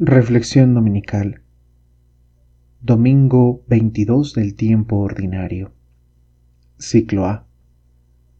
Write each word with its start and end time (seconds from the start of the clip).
Reflexión 0.00 0.74
Dominical. 0.74 1.40
Domingo 2.80 3.64
22 3.66 4.32
del 4.32 4.54
tiempo 4.54 4.98
ordinario. 4.98 5.72
Ciclo 6.78 7.26
A. 7.26 7.46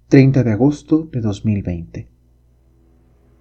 30 0.06 0.44
de 0.44 0.52
agosto 0.52 1.08
de 1.10 1.21
2020 1.21 2.08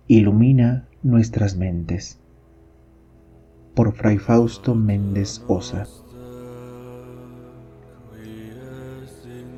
Ilumina 0.07 0.87
nuestras 1.03 1.57
mentes. 1.57 2.17
Por 3.75 3.93
Fray 3.93 4.17
Fausto 4.17 4.73
Méndez 4.73 5.43
Osa 5.47 5.85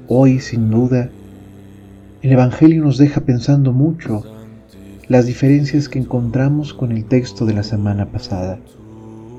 Hoy, 0.10 0.42
sin 0.42 0.70
duda, 0.70 1.10
el 2.22 2.32
Evangelio 2.34 2.84
nos 2.84 2.98
deja 2.98 3.22
pensando 3.22 3.72
mucho 3.72 4.39
las 5.10 5.26
diferencias 5.26 5.90
que 5.90 5.98
encontramos 5.98 6.72
con 6.72 6.92
el 6.92 7.04
texto 7.04 7.48
de 7.48 7.56
la 7.56 7.64
semana 7.64 8.12
pasada. 8.12 8.60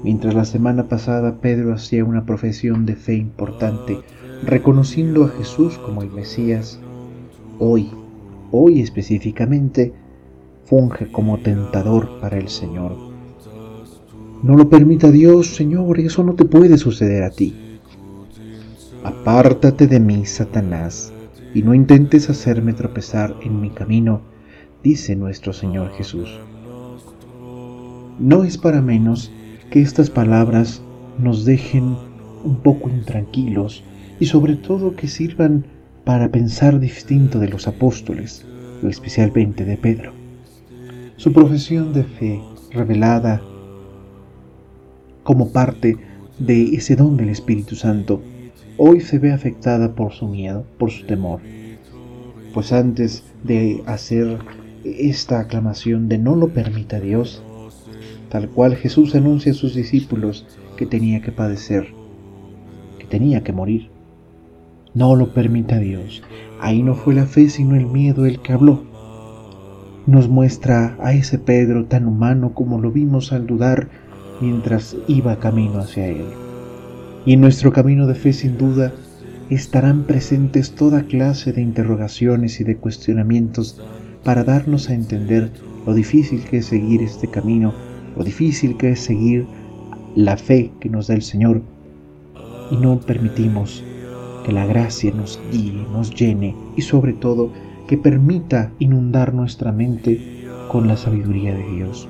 Mientras 0.03 0.35
la 0.35 0.45
semana 0.45 0.89
pasada 0.89 1.37
Pedro 1.41 1.73
hacía 1.73 2.05
una 2.05 2.27
profesión 2.27 2.87
de 2.87 2.97
fe 2.97 3.15
importante, 3.15 3.99
reconociendo 4.43 5.23
a 5.23 5.29
Jesús 5.29 5.79
como 5.79 6.03
el 6.03 6.11
Mesías, 6.11 6.81
hoy, 7.61 7.89
hoy 8.51 8.81
específicamente, 8.81 9.93
funge 10.65 11.13
como 11.13 11.39
tentador 11.39 12.21
para 12.21 12.39
el 12.39 12.49
Señor. 12.49 12.97
No 14.43 14.57
lo 14.57 14.69
permita 14.69 15.13
Dios, 15.13 15.55
Señor, 15.55 16.01
eso 16.01 16.25
no 16.25 16.35
te 16.35 16.47
puede 16.47 16.79
suceder 16.79 17.23
a 17.23 17.31
ti. 17.31 17.79
Apártate 19.05 19.87
de 19.87 20.01
mí, 20.01 20.27
Satanás, 20.27 21.13
y 21.55 21.63
no 21.63 21.75
intentes 21.75 22.29
hacerme 22.29 22.73
tropezar 22.73 23.37
en 23.45 23.61
mi 23.61 23.71
camino, 23.71 24.30
dice 24.83 25.17
nuestro 25.17 25.53
Señor 25.53 25.93
Jesús. 25.93 26.29
No 28.19 28.45
es 28.45 28.59
para 28.59 28.81
menos 28.83 29.31
que 29.71 29.81
estas 29.81 30.11
palabras 30.11 30.83
nos 31.19 31.45
dejen 31.45 31.97
un 32.45 32.57
poco 32.63 32.89
intranquilos 32.89 33.85
y 34.19 34.27
sobre 34.27 34.57
todo 34.57 34.97
que 34.97 35.09
sirvan 35.09 35.65
para 36.05 36.31
pensar 36.31 36.81
distinto 36.81 37.39
de 37.39 37.49
los 37.49 37.69
apóstoles, 37.69 38.45
especialmente 38.83 39.65
de 39.65 39.77
Pedro. 39.77 40.13
Su 41.17 41.33
profesión 41.33 41.93
de 41.93 42.05
fe 42.05 42.41
revelada 42.73 43.43
como 45.23 45.53
parte 45.53 45.97
de 46.39 46.75
ese 46.75 46.97
don 46.97 47.17
del 47.17 47.29
Espíritu 47.29 47.77
Santo 47.77 48.23
hoy 48.79 49.01
se 49.01 49.19
ve 49.19 49.33
afectada 49.33 49.95
por 49.95 50.13
su 50.13 50.27
miedo, 50.27 50.65
por 50.79 50.91
su 50.91 51.07
temor. 51.07 51.41
Pues 52.55 52.73
antes 52.73 53.23
de 53.45 53.83
hacer 53.87 54.39
esta 54.85 55.41
aclamación 55.41 56.09
de 56.09 56.19
no 56.19 56.35
lo 56.37 56.49
permita 56.49 57.01
Dios, 57.01 57.43
tal 58.29 58.49
cual 58.49 58.77
Jesús 58.77 59.15
anuncia 59.15 59.53
a 59.53 59.55
sus 59.55 59.75
discípulos 59.75 60.47
que 60.77 60.87
tenía 60.87 61.21
que 61.21 61.33
padecer, 61.33 61.89
que 62.99 63.07
tenía 63.07 63.43
que 63.43 63.53
morir. 63.53 63.91
No 64.95 65.15
lo 65.15 65.33
permita 65.33 65.79
Dios. 65.79 66.23
Ahí 66.61 66.83
no 66.83 66.95
fue 66.95 67.15
la 67.15 67.27
fe, 67.27 67.49
sino 67.49 67.77
el 67.77 67.87
miedo 67.87 68.27
el 68.27 68.41
que 68.41 68.53
habló. 68.53 68.83
Nos 70.07 70.29
muestra 70.29 70.97
a 71.01 71.13
ese 71.13 71.39
Pedro 71.39 71.85
tan 71.85 72.07
humano 72.07 72.55
como 72.55 72.81
lo 72.81 72.91
vimos 72.91 73.33
al 73.33 73.47
dudar 73.47 73.89
mientras 74.41 74.97
iba 75.07 75.39
camino 75.39 75.79
hacia 75.79 76.07
él. 76.07 76.25
Y 77.27 77.35
en 77.35 77.41
nuestro 77.41 77.73
camino 77.73 78.07
de 78.07 78.15
fe 78.15 78.33
sin 78.33 78.57
duda 78.57 78.93
estarán 79.51 80.05
presentes 80.05 80.73
toda 80.73 81.03
clase 81.03 81.53
de 81.53 81.61
interrogaciones 81.61 82.61
y 82.61 82.65
de 82.65 82.77
cuestionamientos 82.77 83.81
para 84.25 84.45
darnos 84.45 84.89
a 84.89 84.95
entender 84.95 85.51
lo 85.87 85.95
difícil 85.95 86.43
que 86.45 86.59
es 86.59 86.67
seguir 86.67 87.03
este 87.03 87.29
camino, 87.29 87.73
lo 88.17 88.25
difícil 88.25 88.77
que 88.77 88.91
es 88.91 89.01
seguir 89.01 89.47
la 90.15 90.37
fe 90.37 90.73
que 90.81 90.89
nos 90.89 91.07
da 91.07 91.15
el 91.15 91.23
Señor 91.23 91.63
y 92.71 92.77
no 92.77 93.01
permitimos 93.01 93.83
que 94.45 94.53
la 94.53 94.67
gracia 94.67 95.13
nos 95.13 95.41
guíe, 95.53 95.85
nos 95.93 96.15
llene 96.15 96.55
y 96.77 96.83
sobre 96.83 97.13
todo 97.13 97.51
que 97.89 97.97
permita 97.97 98.73
inundar 98.79 99.35
nuestra 99.35 99.73
mente 99.73 100.47
con 100.69 100.87
la 100.87 100.97
sabiduría 100.97 101.55
de 101.55 101.67
Dios. 101.75 102.09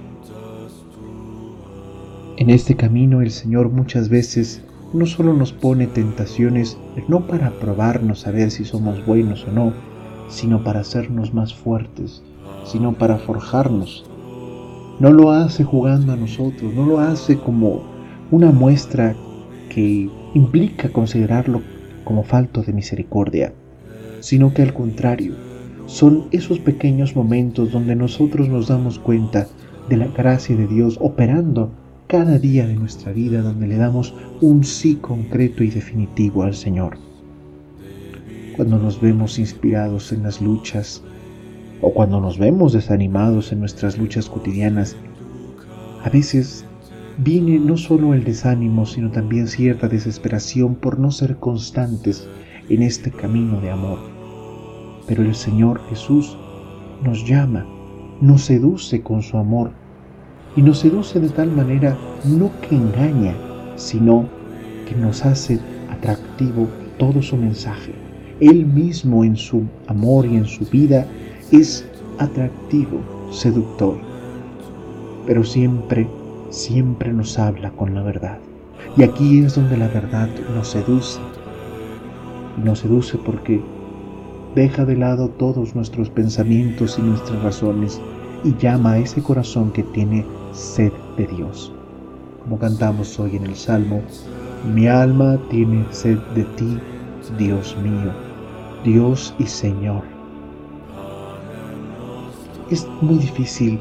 En 2.36 2.50
este 2.50 2.74
camino 2.74 3.22
el 3.22 3.30
Señor 3.30 3.70
muchas 3.70 4.08
veces 4.08 4.64
no 4.92 5.06
solo 5.06 5.34
nos 5.34 5.52
pone 5.52 5.86
tentaciones 5.86 6.76
no 7.08 7.26
para 7.26 7.50
probarnos 7.50 8.26
a 8.26 8.30
ver 8.30 8.50
si 8.50 8.64
somos 8.64 9.04
buenos 9.06 9.46
o 9.46 9.52
no, 9.52 9.72
sino 10.30 10.64
para 10.64 10.80
hacernos 10.80 11.34
más 11.34 11.52
fuertes, 11.52 12.22
sino 12.64 12.94
para 12.94 13.18
forjarnos. 13.18 14.06
No 14.98 15.12
lo 15.12 15.30
hace 15.32 15.64
jugando 15.64 16.12
a 16.12 16.16
nosotros, 16.16 16.72
no 16.74 16.86
lo 16.86 17.00
hace 17.00 17.38
como 17.38 17.82
una 18.30 18.50
muestra 18.50 19.14
que 19.68 20.08
implica 20.34 20.88
considerarlo 20.88 21.62
como 22.04 22.22
falto 22.22 22.62
de 22.62 22.72
misericordia, 22.72 23.52
sino 24.20 24.54
que 24.54 24.62
al 24.62 24.72
contrario, 24.72 25.34
son 25.86 26.26
esos 26.30 26.60
pequeños 26.60 27.16
momentos 27.16 27.72
donde 27.72 27.96
nosotros 27.96 28.48
nos 28.48 28.68
damos 28.68 28.98
cuenta 28.98 29.48
de 29.88 29.96
la 29.96 30.06
gracia 30.06 30.54
de 30.54 30.68
Dios 30.68 30.96
operando 31.00 31.72
cada 32.06 32.38
día 32.38 32.66
de 32.66 32.74
nuestra 32.74 33.12
vida 33.12 33.42
donde 33.42 33.66
le 33.66 33.76
damos 33.76 34.14
un 34.40 34.62
sí 34.62 34.96
concreto 34.96 35.64
y 35.64 35.70
definitivo 35.70 36.44
al 36.44 36.54
Señor. 36.54 37.09
Cuando 38.60 38.78
nos 38.78 39.00
vemos 39.00 39.38
inspirados 39.38 40.12
en 40.12 40.22
las 40.22 40.42
luchas 40.42 41.02
o 41.80 41.94
cuando 41.94 42.20
nos 42.20 42.36
vemos 42.36 42.74
desanimados 42.74 43.52
en 43.52 43.60
nuestras 43.60 43.96
luchas 43.96 44.28
cotidianas, 44.28 44.96
a 46.04 46.10
veces 46.10 46.66
viene 47.16 47.58
no 47.58 47.78
solo 47.78 48.12
el 48.12 48.22
desánimo, 48.22 48.84
sino 48.84 49.10
también 49.10 49.46
cierta 49.46 49.88
desesperación 49.88 50.74
por 50.74 50.98
no 50.98 51.10
ser 51.10 51.38
constantes 51.38 52.28
en 52.68 52.82
este 52.82 53.10
camino 53.10 53.62
de 53.62 53.70
amor. 53.70 53.98
Pero 55.06 55.22
el 55.22 55.34
Señor 55.34 55.80
Jesús 55.88 56.36
nos 57.02 57.26
llama, 57.26 57.64
nos 58.20 58.42
seduce 58.42 59.00
con 59.00 59.22
su 59.22 59.38
amor 59.38 59.70
y 60.54 60.60
nos 60.60 60.80
seduce 60.80 61.18
de 61.18 61.30
tal 61.30 61.50
manera 61.50 61.96
no 62.26 62.50
que 62.60 62.76
engaña, 62.76 63.34
sino 63.76 64.28
que 64.86 64.94
nos 64.96 65.24
hace 65.24 65.58
atractivo 65.88 66.68
todo 66.98 67.22
su 67.22 67.38
mensaje. 67.38 67.99
Él 68.40 68.66
mismo 68.66 69.22
en 69.22 69.36
su 69.36 69.64
amor 69.86 70.26
y 70.26 70.36
en 70.36 70.46
su 70.46 70.64
vida 70.66 71.06
es 71.52 71.86
atractivo, 72.18 73.00
seductor, 73.30 73.96
pero 75.26 75.44
siempre, 75.44 76.08
siempre 76.50 77.12
nos 77.12 77.38
habla 77.38 77.70
con 77.72 77.94
la 77.94 78.02
verdad. 78.02 78.38
Y 78.96 79.02
aquí 79.02 79.40
es 79.40 79.54
donde 79.54 79.76
la 79.76 79.88
verdad 79.88 80.28
nos 80.54 80.68
seduce. 80.68 81.20
Nos 82.64 82.80
seduce 82.80 83.18
porque 83.18 83.60
deja 84.54 84.84
de 84.84 84.96
lado 84.96 85.28
todos 85.28 85.74
nuestros 85.74 86.10
pensamientos 86.10 86.98
y 86.98 87.02
nuestras 87.02 87.42
razones 87.42 88.00
y 88.42 88.54
llama 88.56 88.92
a 88.92 88.98
ese 88.98 89.22
corazón 89.22 89.70
que 89.70 89.82
tiene 89.82 90.24
sed 90.52 90.92
de 91.16 91.26
Dios. 91.26 91.72
Como 92.42 92.58
cantamos 92.58 93.18
hoy 93.20 93.36
en 93.36 93.44
el 93.44 93.54
Salmo, 93.54 94.02
mi 94.74 94.88
alma 94.88 95.38
tiene 95.50 95.84
sed 95.90 96.18
de 96.34 96.44
ti, 96.56 96.78
Dios 97.38 97.76
mío, 97.82 98.29
Dios 98.84 99.34
y 99.38 99.44
Señor. 99.44 100.02
Es 102.70 102.88
muy 103.02 103.18
difícil 103.18 103.78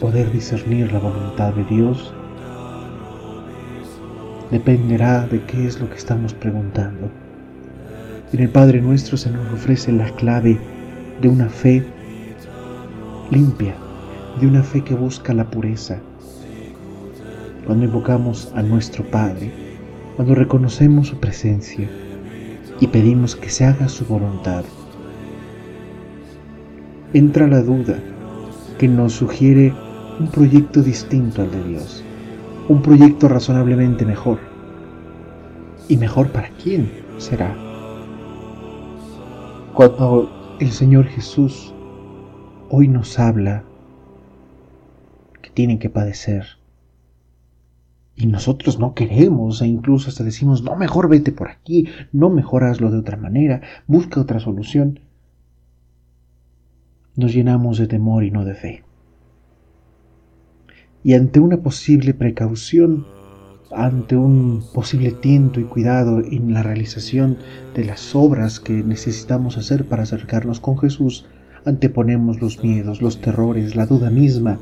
poder 0.00 0.30
discernir 0.30 0.92
la 0.92 0.98
voluntad 0.98 1.54
de 1.54 1.64
Dios. 1.64 2.12
Dependerá 4.50 5.26
de 5.26 5.42
qué 5.44 5.66
es 5.66 5.80
lo 5.80 5.88
que 5.88 5.96
estamos 5.96 6.34
preguntando. 6.34 7.08
En 8.32 8.40
el 8.40 8.50
Padre 8.50 8.82
nuestro 8.82 9.16
se 9.16 9.30
nos 9.30 9.50
ofrece 9.50 9.92
la 9.92 10.10
clave 10.16 10.58
de 11.22 11.28
una 11.28 11.48
fe 11.48 11.86
limpia, 13.30 13.74
de 14.40 14.46
una 14.46 14.62
fe 14.62 14.84
que 14.84 14.94
busca 14.94 15.32
la 15.32 15.48
pureza. 15.50 16.00
Cuando 17.64 17.86
invocamos 17.86 18.52
a 18.54 18.62
nuestro 18.62 19.04
Padre, 19.04 19.50
cuando 20.16 20.34
reconocemos 20.34 21.08
su 21.08 21.18
presencia 21.18 21.88
y 22.80 22.86
pedimos 22.86 23.36
que 23.36 23.50
se 23.50 23.64
haga 23.64 23.88
su 23.88 24.04
voluntad, 24.04 24.64
entra 27.12 27.46
la 27.46 27.62
duda 27.62 27.98
que 28.78 28.88
nos 28.88 29.14
sugiere 29.14 29.72
un 30.20 30.28
proyecto 30.28 30.82
distinto 30.82 31.42
al 31.42 31.50
de 31.50 31.64
Dios, 31.64 32.04
un 32.68 32.82
proyecto 32.82 33.28
razonablemente 33.28 34.04
mejor. 34.04 34.38
¿Y 35.88 35.96
mejor 35.96 36.30
para 36.30 36.50
quién 36.50 36.90
será? 37.16 37.56
Cuando 39.74 40.56
el 40.60 40.70
Señor 40.70 41.06
Jesús 41.06 41.72
hoy 42.68 42.88
nos 42.88 43.18
habla 43.18 43.64
que 45.40 45.50
tienen 45.50 45.78
que 45.78 45.88
padecer. 45.88 46.57
Y 48.18 48.26
nosotros 48.26 48.78
no 48.78 48.94
queremos 48.94 49.62
e 49.62 49.66
incluso 49.66 50.08
hasta 50.08 50.24
decimos, 50.24 50.62
no, 50.62 50.74
mejor 50.76 51.08
vete 51.08 51.30
por 51.30 51.48
aquí, 51.48 51.86
no 52.12 52.30
mejor 52.30 52.64
hazlo 52.64 52.90
de 52.90 52.98
otra 52.98 53.16
manera, 53.16 53.62
busca 53.86 54.20
otra 54.20 54.40
solución. 54.40 55.00
Nos 57.14 57.32
llenamos 57.32 57.78
de 57.78 57.86
temor 57.86 58.24
y 58.24 58.30
no 58.32 58.44
de 58.44 58.54
fe. 58.54 58.84
y 61.04 61.14
ante 61.14 61.40
una 61.40 61.58
posible 61.58 62.12
precaución, 62.12 63.06
ante 63.70 64.16
un 64.16 64.62
posible 64.74 65.12
tiento 65.12 65.60
y 65.60 65.64
cuidado 65.64 66.20
en 66.20 66.52
la 66.52 66.62
realización 66.62 67.38
de 67.74 67.84
las 67.84 68.14
obras 68.14 68.60
que 68.60 68.82
necesitamos 68.82 69.56
hacer 69.58 69.86
para 69.86 70.02
acercarnos 70.02 70.60
con 70.60 70.76
Jesús, 70.78 71.26
anteponemos 71.64 72.40
los 72.40 72.62
miedos, 72.62 73.00
los 73.00 73.20
terrores, 73.20 73.76
la 73.76 73.86
duda 73.86 74.10
misma 74.10 74.58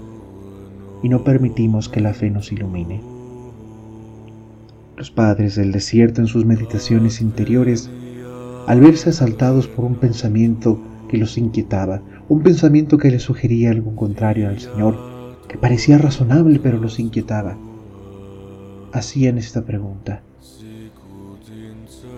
y 1.03 1.09
no 1.09 1.25
permitimos 1.25 1.89
que 1.89 2.01
la 2.01 2.15
fe 2.15 2.31
nos 2.31 2.53
ilumine. 2.53 3.16
Los 4.97 5.11
padres 5.11 5.57
del 5.57 5.73
desierto 5.73 6.23
en 6.23 6.27
sus 6.27 6.47
meditaciones 6.47 7.21
interiores, 7.21 7.91
al 8.67 8.81
verse 8.81 9.11
asaltados 9.11 9.69
por 9.69 9.85
un 9.85 9.97
pensamiento 9.97 10.81
que 11.11 11.19
los 11.19 11.37
inquietaba, 11.37 12.01
un 12.29 12.43
pensamiento 12.43 12.97
que 12.97 13.11
les 13.11 13.23
sugería 13.23 13.71
algo 13.71 13.95
contrario 13.95 14.49
al 14.49 14.59
Señor, 14.59 14.97
que 15.49 15.59
parecía 15.59 15.99
razonable 15.99 16.59
pero 16.61 16.79
los 16.79 16.99
inquietaba, 16.99 17.59
hacían 18.93 19.37
esta 19.37 19.65
pregunta. 19.65 20.23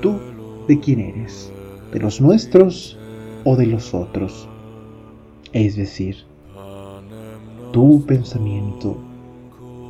¿Tú 0.00 0.16
de 0.68 0.78
quién 0.78 1.00
eres? 1.00 1.50
¿De 1.92 1.98
los 1.98 2.20
nuestros 2.20 2.96
o 3.44 3.56
de 3.56 3.66
los 3.66 3.92
otros? 3.92 4.48
Es 5.52 5.74
decir, 5.74 6.18
tu 7.72 8.04
pensamiento, 8.06 8.96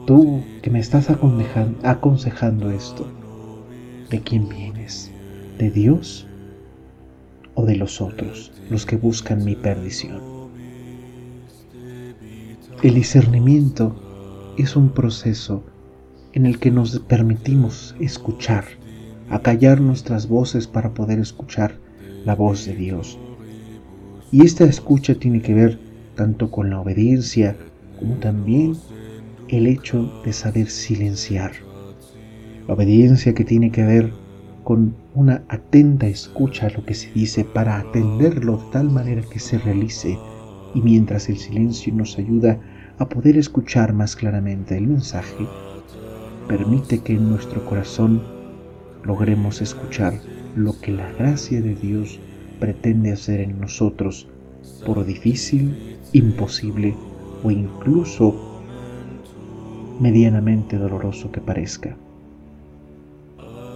tú 0.09 0.43
que 0.63 0.71
me 0.71 0.79
estás 0.79 1.11
aconsejando 1.11 2.71
esto, 2.71 3.07
¿de 4.09 4.21
quién 4.23 4.49
vienes? 4.49 5.11
¿De 5.59 5.71
Dios 5.71 6.27
o 7.55 7.67
de 7.67 7.77
los 7.77 8.01
otros, 8.01 8.51
los 8.71 8.87
que 8.87 8.97
buscan 8.97 9.45
mi 9.45 9.55
perdición? 9.55 10.23
El 12.83 12.95
discernimiento 12.95 14.55
es 14.57 14.77
un 14.77 14.89
proceso 14.95 15.63
en 16.33 16.47
el 16.47 16.59
que 16.59 16.71
nos 16.71 16.99
permitimos 17.01 17.95
escuchar, 18.01 18.65
acallar 19.29 19.83
nuestras 19.83 20.27
voces 20.27 20.67
para 20.67 20.95
poder 20.95 21.19
escuchar 21.19 21.75
la 22.25 22.35
voz 22.35 22.65
de 22.65 22.75
Dios. 22.75 23.19
Y 24.33 24.43
esta 24.47 24.65
escucha 24.65 25.17
tiene 25.17 25.43
que 25.43 25.53
ver 25.53 25.79
tanto 26.15 26.51
con 26.51 26.71
la 26.71 26.81
obediencia 26.81 27.57
como 27.99 28.15
también 28.15 28.75
el 29.49 29.67
hecho 29.67 30.11
de 30.25 30.33
saber 30.33 30.69
silenciar. 30.69 31.53
La 32.67 32.75
obediencia 32.75 33.35
que 33.35 33.45
tiene 33.45 33.71
que 33.71 33.85
ver 33.85 34.13
con 34.65 34.95
una 35.15 35.45
atenta 35.49 36.07
escucha 36.07 36.67
a 36.67 36.71
lo 36.71 36.85
que 36.85 36.95
se 36.95 37.11
dice 37.13 37.45
para 37.45 37.79
atenderlo 37.79 38.59
de 38.59 38.73
tal 38.73 38.91
manera 38.91 39.23
que 39.23 39.39
se 39.39 39.59
realice 39.59 40.19
y 40.75 40.83
mientras 40.83 41.29
el 41.31 41.39
silencio 41.39 41.95
nos 41.95 42.19
ayuda 42.19 42.61
a 42.99 43.09
poder 43.09 43.39
escuchar 43.39 43.93
más 43.95 44.17
claramente 44.17 44.77
el 44.77 44.87
mensaje, 44.87 45.47
permite 46.47 46.99
que 46.99 47.15
en 47.15 47.31
nuestro 47.31 47.65
corazón 47.65 48.23
logremos 49.05 49.63
escuchar 49.63 50.21
lo 50.57 50.79
que 50.81 50.93
la 50.93 51.11
gracia 51.13 51.63
de 51.63 51.75
Dios 51.75 52.21
pretende 52.61 53.13
hacer 53.13 53.41
en 53.41 53.61
nosotros, 53.61 54.29
por 54.85 55.07
difícil, 55.07 55.97
imposible 56.13 56.95
o 57.43 57.51
incluso 57.51 58.48
medianamente 60.01 60.77
doloroso 60.77 61.31
que 61.33 61.41
parezca. 61.41 61.97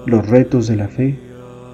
Los 0.06 0.28
retos 0.28 0.66
de 0.66 0.76
la 0.76 0.88
fe 0.88 1.18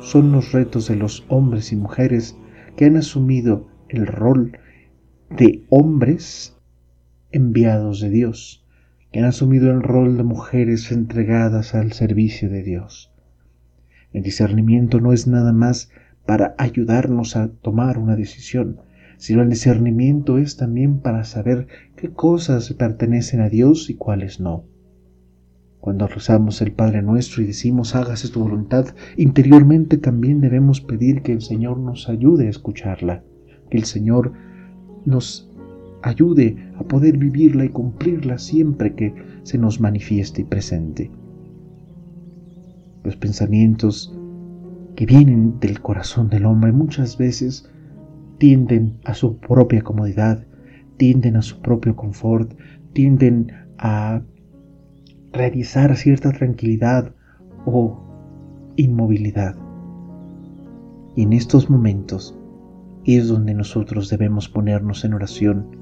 son 0.00 0.32
los 0.32 0.52
retos 0.52 0.88
de 0.88 0.96
los 0.96 1.24
hombres 1.28 1.72
y 1.72 1.76
mujeres 1.76 2.36
que 2.76 2.84
han 2.84 2.96
asumido 2.96 3.68
el 3.88 4.06
rol 4.06 4.58
de 5.30 5.64
hombres 5.70 6.56
enviados 7.30 8.00
de 8.00 8.10
Dios 8.10 8.64
que 9.12 9.20
han 9.20 9.24
asumido 9.24 9.70
el 9.70 9.82
rol 9.82 10.16
de 10.16 10.22
mujeres 10.22 10.92
entregadas 10.92 11.74
al 11.74 11.92
servicio 11.92 12.50
de 12.50 12.62
Dios. 12.62 13.12
El 14.12 14.22
discernimiento 14.22 15.00
no 15.00 15.12
es 15.12 15.26
nada 15.26 15.52
más 15.52 15.90
para 16.26 16.54
ayudarnos 16.58 17.36
a 17.36 17.48
tomar 17.48 17.98
una 17.98 18.16
decisión, 18.16 18.80
sino 19.16 19.42
el 19.42 19.48
discernimiento 19.48 20.38
es 20.38 20.56
también 20.56 21.00
para 21.00 21.24
saber 21.24 21.68
qué 21.98 22.10
cosas 22.10 22.72
pertenecen 22.74 23.40
a 23.40 23.48
Dios 23.48 23.90
y 23.90 23.94
cuáles 23.94 24.38
no. 24.38 24.64
Cuando 25.80 26.06
rezamos 26.06 26.62
el 26.62 26.72
Padre 26.72 27.02
nuestro 27.02 27.42
y 27.42 27.46
decimos 27.46 27.96
hágase 27.96 28.28
tu 28.28 28.40
voluntad, 28.40 28.86
interiormente 29.16 29.98
también 29.98 30.40
debemos 30.40 30.80
pedir 30.80 31.22
que 31.22 31.32
el 31.32 31.42
Señor 31.42 31.78
nos 31.78 32.08
ayude 32.08 32.46
a 32.46 32.50
escucharla, 32.50 33.24
que 33.68 33.78
el 33.78 33.84
Señor 33.84 34.32
nos 35.04 35.50
ayude 36.02 36.70
a 36.78 36.84
poder 36.84 37.16
vivirla 37.16 37.64
y 37.64 37.70
cumplirla 37.70 38.38
siempre 38.38 38.94
que 38.94 39.14
se 39.42 39.58
nos 39.58 39.80
manifieste 39.80 40.42
y 40.42 40.44
presente. 40.44 41.10
Los 43.02 43.16
pensamientos 43.16 44.14
que 44.94 45.04
vienen 45.04 45.58
del 45.58 45.80
corazón 45.80 46.28
del 46.28 46.46
hombre 46.46 46.70
muchas 46.70 47.18
veces 47.18 47.68
tienden 48.38 48.98
a 49.04 49.14
su 49.14 49.38
propia 49.38 49.82
comodidad, 49.82 50.47
tienden 50.98 51.36
a 51.36 51.42
su 51.42 51.60
propio 51.60 51.96
confort, 51.96 52.52
tienden 52.92 53.52
a 53.78 54.20
realizar 55.32 55.96
cierta 55.96 56.32
tranquilidad 56.32 57.14
o 57.64 57.98
inmovilidad. 58.76 59.56
Y 61.16 61.22
en 61.22 61.32
estos 61.32 61.70
momentos 61.70 62.38
es 63.04 63.28
donde 63.28 63.54
nosotros 63.54 64.10
debemos 64.10 64.48
ponernos 64.48 65.04
en 65.04 65.14
oración 65.14 65.78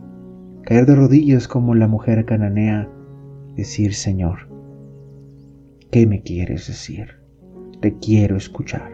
caer 0.62 0.86
de 0.86 0.94
rodillas 0.94 1.48
como 1.48 1.74
la 1.74 1.88
mujer 1.88 2.24
cananea, 2.24 2.88
decir, 3.54 3.94
Señor, 3.94 4.48
¿qué 5.90 6.06
me 6.06 6.22
quieres 6.22 6.66
decir? 6.66 7.08
Te 7.80 7.96
quiero 7.98 8.36
escuchar. 8.36 8.90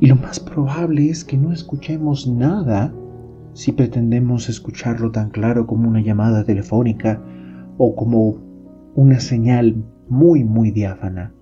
Y 0.00 0.06
lo 0.06 0.16
más 0.16 0.40
probable 0.40 1.08
es 1.08 1.24
que 1.24 1.36
no 1.36 1.52
escuchemos 1.52 2.26
nada 2.26 2.92
si 3.54 3.72
pretendemos 3.72 4.48
escucharlo 4.48 5.10
tan 5.10 5.30
claro 5.30 5.66
como 5.66 5.88
una 5.88 6.02
llamada 6.02 6.44
telefónica 6.44 7.22
o 7.78 7.94
como 7.96 8.38
una 8.94 9.20
señal 9.20 9.82
muy, 10.08 10.44
muy 10.44 10.70
diáfana. 10.70 11.32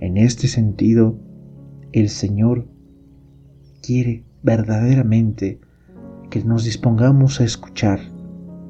En 0.00 0.16
este 0.16 0.48
sentido, 0.48 1.16
el 1.92 2.08
Señor 2.08 2.66
quiere 3.82 4.24
verdaderamente 4.42 5.60
que 6.30 6.44
nos 6.44 6.64
dispongamos 6.64 7.40
a 7.40 7.44
escuchar 7.44 8.00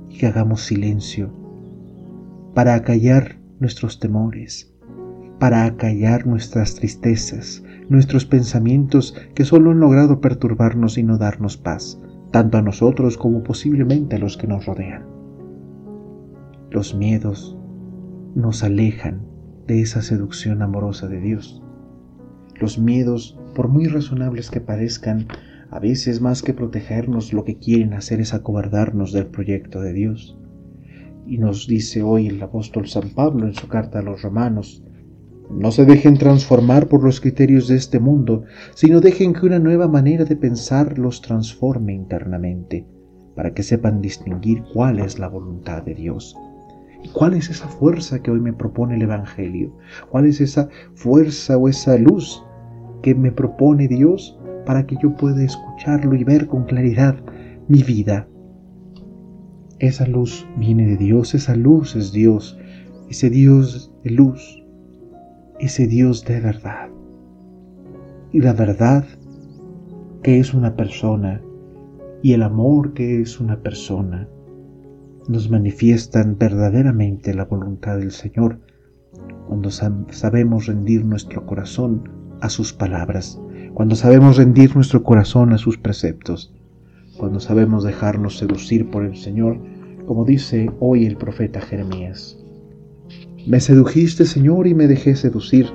y 0.08 0.18
que 0.18 0.26
hagamos 0.26 0.62
silencio 0.62 1.30
para 2.54 2.74
acallar 2.74 3.38
nuestros 3.60 4.00
temores, 4.00 4.72
para 5.38 5.64
acallar 5.64 6.26
nuestras 6.26 6.74
tristezas, 6.74 7.62
nuestros 7.88 8.26
pensamientos 8.26 9.14
que 9.34 9.44
solo 9.44 9.70
han 9.70 9.80
logrado 9.80 10.20
perturbarnos 10.20 10.98
y 10.98 11.02
no 11.02 11.18
darnos 11.18 11.56
paz, 11.56 12.00
tanto 12.30 12.58
a 12.58 12.62
nosotros 12.62 13.16
como 13.16 13.42
posiblemente 13.42 14.16
a 14.16 14.18
los 14.18 14.36
que 14.36 14.46
nos 14.46 14.66
rodean. 14.66 15.06
Los 16.70 16.94
miedos 16.94 17.56
nos 18.34 18.62
alejan 18.62 19.22
de 19.66 19.80
esa 19.80 20.02
seducción 20.02 20.62
amorosa 20.62 21.08
de 21.08 21.20
Dios. 21.20 21.62
Los 22.60 22.78
miedos, 22.78 23.38
por 23.54 23.68
muy 23.68 23.86
razonables 23.86 24.50
que 24.50 24.60
parezcan, 24.60 25.26
a 25.70 25.80
veces 25.80 26.20
más 26.20 26.42
que 26.42 26.54
protegernos 26.54 27.32
lo 27.32 27.44
que 27.44 27.58
quieren 27.58 27.94
hacer 27.94 28.20
es 28.20 28.34
acobardarnos 28.34 29.12
del 29.12 29.26
proyecto 29.26 29.80
de 29.80 29.92
Dios. 29.92 30.38
Y 31.26 31.38
nos 31.38 31.66
dice 31.66 32.02
hoy 32.02 32.26
el 32.26 32.42
apóstol 32.42 32.88
San 32.88 33.10
Pablo 33.10 33.46
en 33.46 33.54
su 33.54 33.68
carta 33.68 33.98
a 33.98 34.02
los 34.02 34.22
romanos, 34.22 34.82
no 35.50 35.70
se 35.70 35.84
dejen 35.84 36.16
transformar 36.16 36.88
por 36.88 37.02
los 37.02 37.20
criterios 37.20 37.68
de 37.68 37.76
este 37.76 38.00
mundo, 38.00 38.44
sino 38.74 39.00
dejen 39.00 39.32
que 39.32 39.46
una 39.46 39.58
nueva 39.58 39.88
manera 39.88 40.24
de 40.24 40.36
pensar 40.36 40.98
los 40.98 41.22
transforme 41.22 41.94
internamente, 41.94 42.86
para 43.34 43.54
que 43.54 43.62
sepan 43.62 44.00
distinguir 44.00 44.62
cuál 44.72 44.98
es 44.98 45.18
la 45.18 45.28
voluntad 45.28 45.82
de 45.82 45.94
Dios. 45.94 46.36
¿Y 47.02 47.08
cuál 47.10 47.34
es 47.34 47.48
esa 47.48 47.68
fuerza 47.68 48.20
que 48.20 48.30
hoy 48.30 48.40
me 48.40 48.52
propone 48.52 48.96
el 48.96 49.02
Evangelio? 49.02 49.76
¿Cuál 50.10 50.26
es 50.26 50.40
esa 50.40 50.68
fuerza 50.94 51.56
o 51.56 51.68
esa 51.68 51.96
luz 51.96 52.42
que 53.02 53.14
me 53.14 53.30
propone 53.30 53.88
Dios 53.88 54.38
para 54.66 54.86
que 54.86 54.96
yo 55.02 55.14
pueda 55.14 55.42
escucharlo 55.42 56.14
y 56.14 56.24
ver 56.24 56.46
con 56.46 56.64
claridad 56.64 57.16
mi 57.68 57.82
vida. 57.82 58.28
Esa 59.78 60.06
luz 60.06 60.46
viene 60.56 60.86
de 60.86 60.96
Dios, 60.96 61.34
esa 61.34 61.54
luz 61.54 61.94
es 61.94 62.12
Dios, 62.12 62.58
ese 63.08 63.30
Dios 63.30 63.92
de 64.02 64.10
luz, 64.10 64.62
ese 65.60 65.86
Dios 65.86 66.24
de 66.24 66.40
verdad. 66.40 66.88
Y 68.32 68.40
la 68.40 68.52
verdad 68.52 69.04
que 70.22 70.38
es 70.38 70.54
una 70.54 70.76
persona 70.76 71.40
y 72.22 72.32
el 72.32 72.42
amor 72.42 72.92
que 72.94 73.20
es 73.20 73.40
una 73.40 73.60
persona 73.60 74.28
nos 75.28 75.50
manifiestan 75.50 76.36
verdaderamente 76.38 77.34
la 77.34 77.44
voluntad 77.44 77.98
del 77.98 78.12
Señor 78.12 78.60
cuando 79.46 79.70
sabemos 79.70 80.66
rendir 80.66 81.04
nuestro 81.04 81.46
corazón 81.46 82.08
a 82.40 82.48
sus 82.48 82.72
palabras 82.72 83.40
cuando 83.78 83.94
sabemos 83.94 84.36
rendir 84.36 84.74
nuestro 84.74 85.04
corazón 85.04 85.52
a 85.52 85.58
sus 85.58 85.78
preceptos, 85.78 86.52
cuando 87.16 87.38
sabemos 87.38 87.84
dejarnos 87.84 88.36
seducir 88.36 88.90
por 88.90 89.04
el 89.04 89.16
Señor, 89.16 89.56
como 90.04 90.24
dice 90.24 90.68
hoy 90.80 91.06
el 91.06 91.16
profeta 91.16 91.60
Jeremías. 91.60 92.36
Me 93.46 93.60
sedujiste, 93.60 94.24
Señor, 94.24 94.66
y 94.66 94.74
me 94.74 94.86
dejé 94.86 95.14
seducir. 95.16 95.66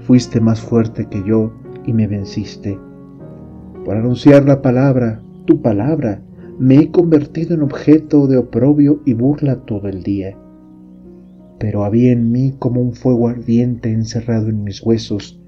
Fuiste 0.00 0.40
más 0.40 0.60
fuerte 0.60 1.06
que 1.06 1.22
yo 1.24 1.52
y 1.86 1.92
me 1.92 2.06
venciste. 2.06 2.78
Por 3.84 3.96
anunciar 3.96 4.44
la 4.46 4.62
palabra, 4.62 5.20
tu 5.44 5.62
palabra, 5.62 6.22
me 6.58 6.76
he 6.76 6.90
convertido 6.90 7.54
en 7.54 7.62
objeto 7.62 8.26
de 8.26 8.38
oprobio 8.38 9.00
y 9.04 9.14
burla 9.14 9.60
todo 9.60 9.88
el 9.88 10.02
día. 10.02 10.36
Pero 11.58 11.84
había 11.84 12.12
en 12.12 12.32
mí 12.32 12.54
como 12.58 12.80
un 12.80 12.94
fuego 12.94 13.28
ardiente 13.28 13.92
encerrado 13.92 14.48
en 14.48 14.64
mis 14.64 14.82
huesos, 14.82 15.40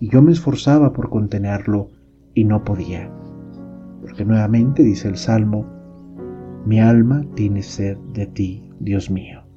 y 0.00 0.10
yo 0.10 0.22
me 0.22 0.32
esforzaba 0.32 0.92
por 0.92 1.10
contenerlo, 1.10 1.88
y 2.34 2.44
no 2.44 2.64
podía. 2.64 3.10
Porque 4.00 4.24
nuevamente 4.24 4.82
dice 4.82 5.08
el 5.08 5.16
Salmo, 5.16 5.66
mi 6.66 6.80
alma 6.80 7.24
tiene 7.34 7.62
sed 7.62 7.96
de 8.14 8.26
ti, 8.26 8.70
Dios 8.80 9.10
mío. 9.10 9.49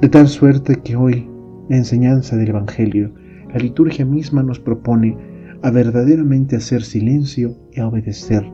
De 0.00 0.08
tal 0.08 0.28
suerte 0.28 0.82
que 0.82 0.96
hoy 0.96 1.28
la 1.68 1.76
enseñanza 1.76 2.36
del 2.36 2.50
Evangelio, 2.50 3.14
la 3.48 3.58
liturgia 3.58 4.04
misma 4.04 4.42
nos 4.42 4.58
propone 4.58 5.16
a 5.62 5.70
verdaderamente 5.70 6.56
hacer 6.56 6.82
silencio 6.82 7.56
y 7.72 7.80
a 7.80 7.88
obedecer 7.88 8.44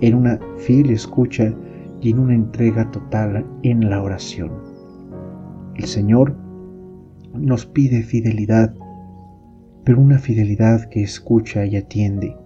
en 0.00 0.14
una 0.14 0.38
fiel 0.58 0.90
escucha 0.90 1.54
y 2.00 2.10
en 2.10 2.18
una 2.18 2.34
entrega 2.34 2.90
total 2.90 3.46
en 3.62 3.88
la 3.88 4.02
oración. 4.02 4.50
El 5.76 5.84
Señor 5.84 6.36
nos 7.32 7.64
pide 7.64 8.02
fidelidad, 8.02 8.74
pero 9.84 10.00
una 10.00 10.18
fidelidad 10.18 10.88
que 10.90 11.02
escucha 11.02 11.64
y 11.64 11.76
atiende, 11.76 12.36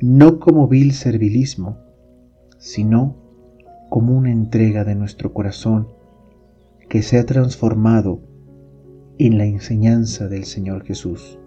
no 0.00 0.38
como 0.38 0.68
vil 0.68 0.92
servilismo, 0.92 1.78
sino 2.58 3.16
como 3.90 4.16
una 4.16 4.30
entrega 4.30 4.84
de 4.84 4.94
nuestro 4.94 5.34
corazón 5.34 5.88
que 6.92 7.00
se 7.00 7.18
ha 7.18 7.24
transformado 7.24 8.20
en 9.16 9.38
la 9.38 9.46
enseñanza 9.46 10.28
del 10.28 10.44
Señor 10.44 10.84
Jesús. 10.84 11.38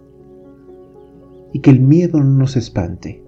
Y 1.52 1.60
que 1.60 1.70
el 1.70 1.78
miedo 1.78 2.18
no 2.18 2.36
nos 2.36 2.56
espante. 2.56 3.22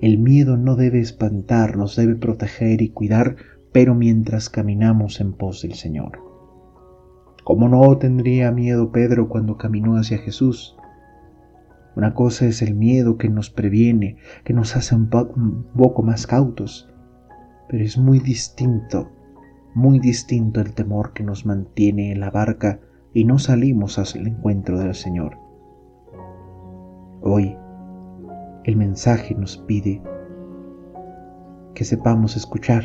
El 0.00 0.18
miedo 0.18 0.56
no 0.56 0.74
debe 0.74 0.98
espantarnos, 0.98 1.94
debe 1.94 2.16
proteger 2.16 2.82
y 2.82 2.88
cuidar, 2.88 3.36
pero 3.70 3.94
mientras 3.94 4.50
caminamos 4.50 5.20
en 5.20 5.34
pos 5.34 5.62
del 5.62 5.74
Señor. 5.74 6.18
¿Cómo 7.44 7.68
no 7.68 7.96
tendría 7.98 8.50
miedo 8.50 8.90
Pedro 8.90 9.28
cuando 9.28 9.56
caminó 9.56 9.98
hacia 9.98 10.18
Jesús? 10.18 10.76
Una 11.94 12.14
cosa 12.14 12.46
es 12.46 12.62
el 12.62 12.74
miedo 12.74 13.16
que 13.16 13.28
nos 13.28 13.48
previene, 13.48 14.16
que 14.42 14.54
nos 14.54 14.74
hace 14.74 14.96
un 14.96 15.08
poco 15.08 16.02
más 16.02 16.26
cautos, 16.26 16.92
pero 17.68 17.84
es 17.84 17.96
muy 17.96 18.18
distinto, 18.18 19.12
muy 19.76 20.00
distinto 20.00 20.62
el 20.62 20.72
temor 20.72 21.12
que 21.12 21.22
nos 21.22 21.44
mantiene 21.44 22.10
en 22.10 22.20
la 22.20 22.30
barca 22.30 22.80
y 23.12 23.24
no 23.24 23.38
salimos 23.38 23.98
el 24.16 24.26
encuentro 24.26 24.78
del 24.78 24.94
Señor. 24.94 25.36
Hoy 27.20 27.54
el 28.64 28.76
mensaje 28.76 29.34
nos 29.34 29.58
pide 29.58 30.00
que 31.74 31.84
sepamos 31.84 32.38
escuchar, 32.38 32.84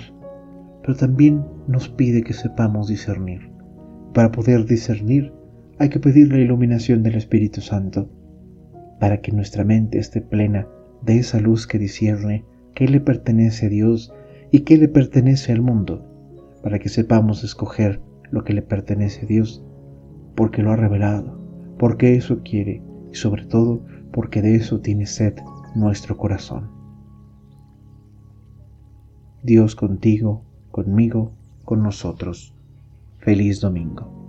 pero 0.82 0.98
también 0.98 1.46
nos 1.66 1.88
pide 1.88 2.24
que 2.24 2.34
sepamos 2.34 2.90
discernir. 2.90 3.54
Para 4.14 4.34
poder 4.34 4.66
discernir 4.66 5.32
hay 5.80 5.88
que 5.88 6.02
pedir 6.02 6.30
la 6.30 6.40
iluminación 6.40 7.04
del 7.04 7.16
Espíritu 7.16 7.62
Santo, 7.62 8.10
para 9.00 9.22
que 9.22 9.32
nuestra 9.32 9.64
mente 9.64 9.98
esté 9.98 10.20
plena 10.20 10.68
de 11.04 11.20
esa 11.20 11.40
luz 11.40 11.68
que 11.68 11.80
discierne 11.80 12.44
qué 12.76 12.90
le 12.90 13.00
pertenece 13.00 13.68
a 13.68 13.70
Dios 13.70 14.14
y 14.52 14.60
qué 14.66 14.78
le 14.78 14.90
pertenece 14.90 15.54
al 15.54 15.62
mundo, 15.62 16.11
para 16.64 16.80
que 16.80 16.90
sepamos 16.90 17.44
escoger 17.44 18.02
lo 18.30 18.44
que 18.44 18.54
le 18.54 18.62
pertenece 18.62 19.26
a 19.26 19.28
Dios, 19.28 19.64
porque 20.36 20.64
lo 20.64 20.72
ha 20.72 20.76
revelado, 20.76 21.40
porque 21.78 22.16
eso 22.16 22.42
quiere 22.44 22.82
y 23.12 23.16
sobre 23.16 23.46
todo 23.46 23.86
porque 24.12 24.42
de 24.42 24.56
eso 24.56 24.82
tiene 24.82 25.06
sed 25.06 25.36
nuestro 25.76 26.18
corazón. 26.18 26.70
Dios 29.44 29.76
contigo, 29.76 30.44
conmigo, 30.70 31.32
con 31.66 31.82
nosotros. 31.82 32.54
Feliz 33.20 33.60
domingo. 33.60 34.21